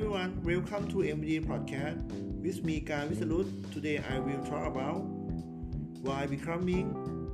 [0.00, 2.00] everyone, welcome to MD Podcast
[2.40, 3.70] with me, Guy Visalut.
[3.70, 5.02] Today I will talk about
[6.00, 6.88] why becoming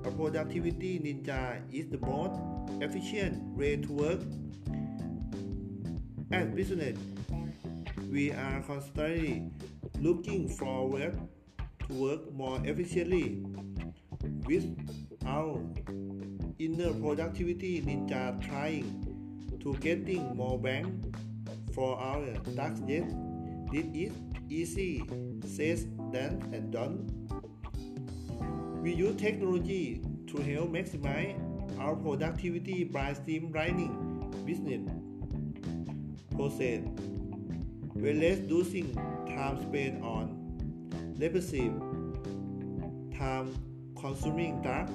[0.05, 2.35] a productivity ninja is the most
[2.83, 4.21] efficient way to work.
[6.33, 6.99] As business,
[8.11, 9.49] we are constantly
[10.01, 11.17] looking forward
[11.87, 13.47] to work more efficiently
[14.45, 14.67] with
[15.25, 15.63] our
[16.59, 18.91] inner productivity ninja trying
[19.63, 21.15] to getting more bang
[21.77, 22.25] for our
[22.57, 23.05] task yet
[23.71, 24.13] this is
[24.49, 25.05] easy
[25.45, 25.85] says
[26.17, 26.95] done and done
[28.83, 31.37] we use technology to help maximize
[31.81, 33.93] our productivity by streamlining
[34.47, 34.81] business?
[36.35, 36.83] Process
[37.95, 38.95] while reducing
[39.27, 40.35] time spent on.
[41.19, 41.73] Repetitive
[43.19, 43.53] time
[43.99, 44.95] consuming tasks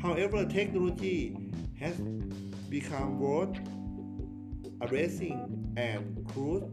[0.00, 1.36] However, technology
[1.78, 1.94] has
[2.68, 3.56] become both
[4.84, 5.40] abrasive
[5.76, 6.68] and crude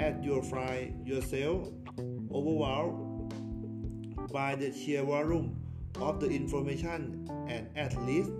[0.00, 1.68] as you find yourself
[2.32, 3.32] overwhelmed
[4.32, 5.54] by the sheer volume
[6.00, 8.30] of the information and at least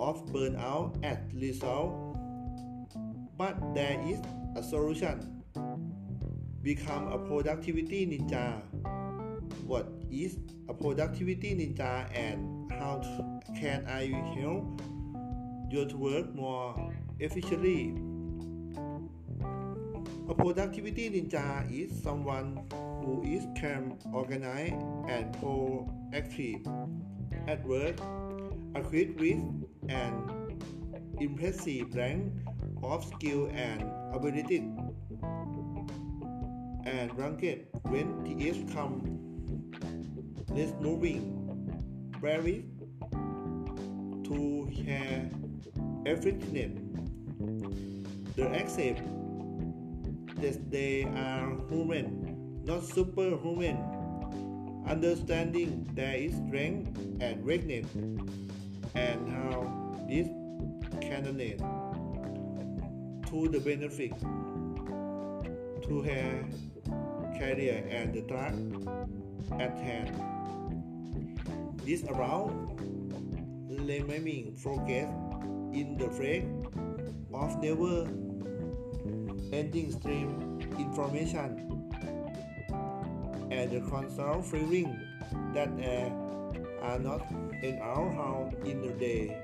[0.00, 2.16] of burnout as result.
[3.36, 4.18] But there is
[4.56, 5.42] a solution.
[6.62, 8.62] Become a productivity ninja.
[9.66, 10.38] What is
[10.68, 13.00] a productivity ninja and how
[13.54, 14.06] can I
[14.40, 14.80] help
[15.70, 17.94] you to work more efficiently?
[20.28, 22.66] A productivity ninja is someone
[23.04, 26.66] who is calm, organized, and proactive
[27.46, 27.96] at work,
[28.74, 29.38] equipped with
[29.88, 30.58] an
[31.20, 32.32] impressive range
[32.82, 34.68] of skill and ability,
[36.84, 39.16] and ranked when the is come
[40.56, 41.20] Let's moving
[42.18, 42.64] very
[44.24, 45.45] to have
[46.06, 46.78] everything.
[48.36, 49.02] The accept
[50.40, 53.76] that they are human, not superhuman.
[54.86, 57.86] Understanding there is strength and weakness,
[58.94, 60.28] and how this
[61.00, 61.58] can lead
[63.26, 64.14] to the benefit
[65.88, 66.46] to have
[67.36, 68.62] career and the task
[69.58, 70.14] at hand.
[71.84, 72.76] This around
[73.86, 75.08] remaining focus
[75.76, 76.64] in the frame
[77.34, 78.08] of never
[79.52, 81.50] ending stream information
[83.50, 84.98] and the constant feeling
[85.52, 86.08] that uh,
[86.82, 87.20] are not
[87.62, 89.36] in our home in the day.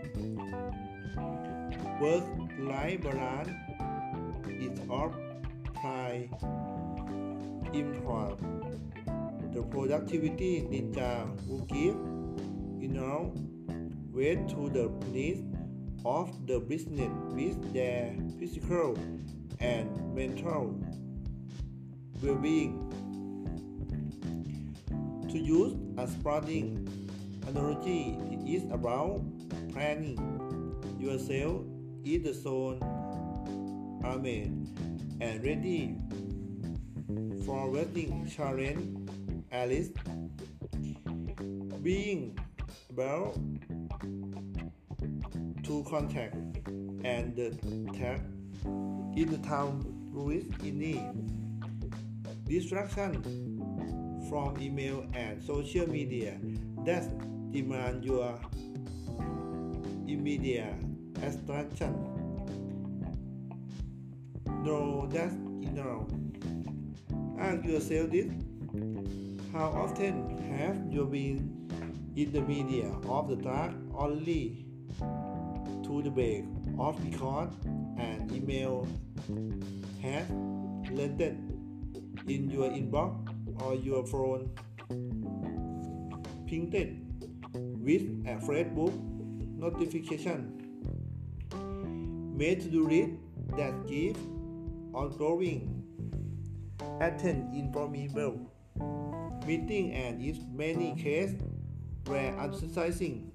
[2.00, 3.50] Work-life balance
[4.48, 5.14] is of
[5.76, 6.28] high
[7.74, 8.38] import.
[9.52, 11.96] The productivity ninja will give
[12.80, 13.34] you know
[14.10, 15.51] weight to the needs
[16.04, 18.96] of the business with their physical
[19.60, 20.78] and mental
[22.22, 22.88] well-being.
[25.30, 26.86] To use a sporting
[27.46, 29.22] analogy, it is about
[29.72, 30.18] planning
[31.00, 31.62] yourself
[32.04, 32.80] in the zone
[34.04, 34.50] army
[35.20, 35.96] and ready
[37.46, 39.10] for wrestling challenge
[39.50, 39.90] Alice
[41.82, 42.38] being
[42.92, 43.34] bell
[45.72, 46.34] to contact
[47.02, 47.48] and the
[49.16, 49.80] in the town
[50.12, 51.00] Louis Inni.
[52.44, 53.14] Distraction
[54.28, 56.36] from email and social media
[56.84, 57.08] that
[57.52, 58.38] demand your
[60.06, 60.76] immediate
[61.22, 61.94] attention.
[64.62, 66.04] No, that's enough.
[67.40, 68.28] Ask yourself this.
[69.52, 74.71] How often have you been in the media of the dark only
[76.00, 76.44] the break
[76.78, 77.52] of because
[77.98, 78.86] and email
[80.00, 80.24] has
[80.90, 81.36] landed
[82.26, 83.18] in your inbox
[83.60, 84.50] or your phone.
[86.46, 87.02] Pinged
[87.82, 88.92] with a Facebook
[89.58, 90.58] notification.
[92.36, 93.10] Made to do it
[93.56, 94.16] that give
[94.94, 95.82] ongoing
[97.00, 98.50] attend informable
[99.46, 101.40] meeting and in many cases
[102.06, 103.32] were exercising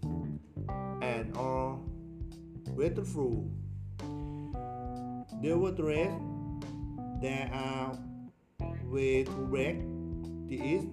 [1.01, 1.77] and are
[2.77, 3.49] grateful.
[5.41, 6.13] Nevertheless,
[7.19, 7.97] there are
[8.85, 9.77] ways to break
[10.47, 10.85] this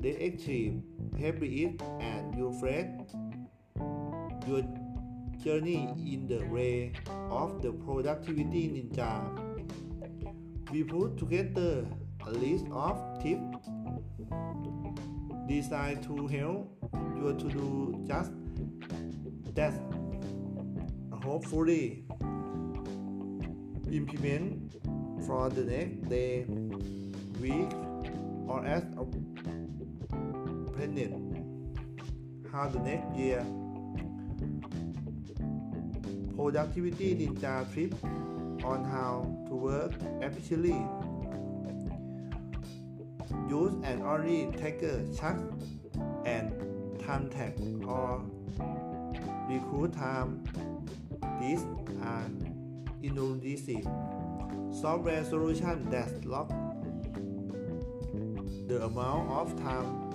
[0.00, 0.82] the active
[1.20, 3.06] habit and you friend
[4.48, 4.64] your
[5.38, 6.92] journey in the way
[7.30, 9.14] of the productivity ninja.
[10.72, 11.86] We put together
[12.26, 13.70] a list of tips
[15.46, 18.41] designed to help you to do just
[19.54, 19.74] that.
[21.22, 22.04] Hopefully,
[23.90, 24.74] implement
[25.26, 26.44] for the next day,
[27.40, 27.70] week,
[28.48, 29.04] or as a
[30.72, 31.12] planet.
[32.50, 33.46] How the next year
[36.34, 37.94] productivity ninja trip
[38.64, 40.76] on how to work efficiently.
[43.48, 45.40] Use an only taker chart
[46.24, 46.50] and
[47.00, 47.54] time tag
[47.86, 48.22] or
[49.48, 50.44] recruit time.
[51.40, 51.64] These
[52.02, 52.26] are
[53.02, 53.86] innovative
[54.70, 56.48] software solution that log
[58.68, 60.10] the amount of time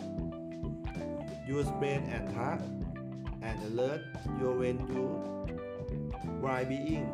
[1.48, 2.66] you spend and task
[3.42, 4.02] and alert
[4.40, 5.06] you when you
[6.42, 7.08] while being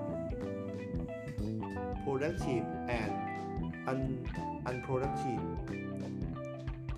[2.06, 3.12] productive and
[3.88, 4.27] un-
[4.66, 5.39] unproductive.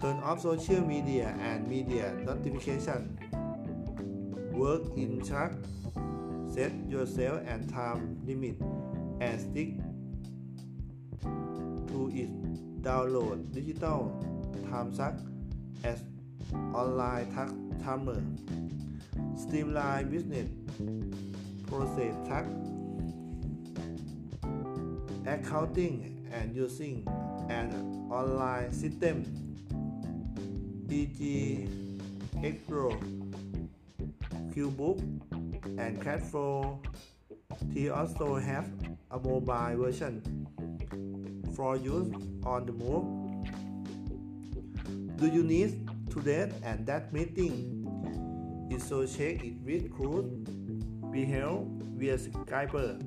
[0.02, 3.18] Turn off social media and media notification.
[4.56, 5.52] Work in track.
[6.48, 8.56] Set yourself and time limit
[9.20, 9.76] and stick
[11.92, 12.32] to it.
[12.82, 14.16] Download digital
[14.70, 15.20] time suck
[15.84, 16.04] as
[16.74, 17.54] online task
[17.84, 18.22] timer.
[19.36, 20.50] Streamline business
[21.68, 22.50] process task
[25.28, 27.06] accounting and using
[27.50, 29.24] an online system
[30.90, 31.68] e.g.
[32.44, 32.94] Excel,
[34.56, 35.00] QBook,
[35.78, 36.80] and Cashflow.
[37.74, 38.72] They also have
[39.12, 40.48] a mobile version
[41.56, 42.08] for use
[42.46, 43.04] on the move.
[45.18, 47.84] Do you need to that and that meeting?
[48.72, 50.32] Is so check it with Cruise.
[51.12, 51.68] Be held
[52.00, 53.04] via Skype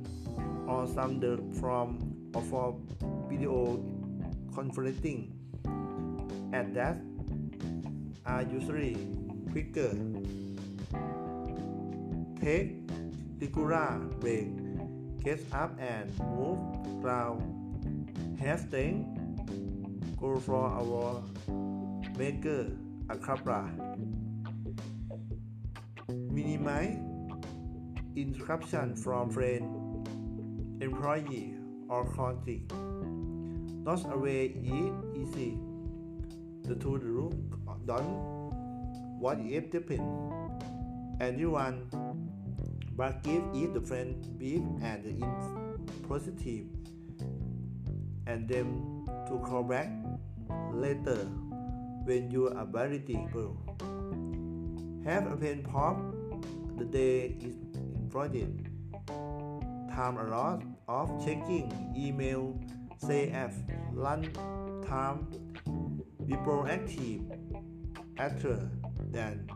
[0.69, 1.99] or some the from
[2.35, 2.77] or for
[3.29, 3.83] video
[4.53, 5.33] conferencing
[6.53, 6.97] and that
[8.27, 8.97] are usually
[9.51, 9.93] quicker.
[12.41, 12.77] Take
[13.41, 14.49] regular break,
[15.23, 16.59] get up and move
[17.05, 19.07] around, have things,
[20.17, 21.23] go for our
[22.17, 22.71] maker
[23.11, 23.69] a couple.
[26.31, 26.99] Minimize
[28.17, 30.07] interruption from friend,
[30.81, 31.55] employee,
[31.89, 32.71] or colleague.
[33.85, 35.59] Not always easy.
[36.63, 37.35] The two the rules
[37.87, 38.49] don't
[39.19, 40.07] what if depend.
[41.21, 41.89] Anyone
[42.99, 45.15] but give each the friend beef and the
[46.09, 46.67] positive
[48.27, 49.89] and then to call back
[50.73, 51.17] later
[52.05, 53.57] when you are very available.
[55.05, 55.97] Have a pen pop
[56.77, 57.55] the day is
[57.95, 58.67] employed.
[59.95, 62.59] Time a lot of checking email,
[62.99, 63.55] say at
[63.95, 64.27] lunch
[64.87, 65.29] time,
[66.27, 67.23] be proactive,
[68.19, 68.69] after
[69.13, 69.49] than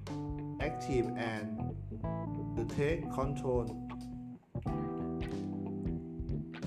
[0.61, 1.62] active and
[2.64, 3.67] take control.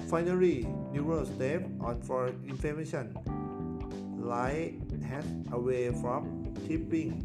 [0.07, 3.13] Finally, neural step on for information.
[4.18, 7.21] Light has away from tipping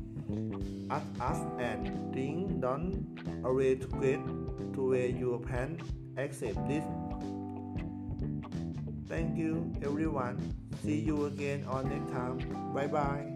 [0.91, 3.05] at us and think don't
[3.45, 4.21] away to get
[4.75, 5.79] to where you can
[6.17, 6.85] accept this.
[9.09, 10.39] Thank you everyone.
[10.83, 12.39] See you again on next time.
[12.75, 13.30] Bye bye.